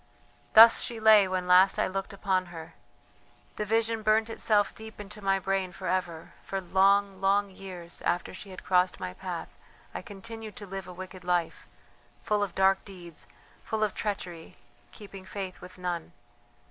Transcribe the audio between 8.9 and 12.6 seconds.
my path I continued to live a wicked life, full of